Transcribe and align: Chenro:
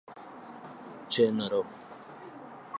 Chenro: 1.11 1.61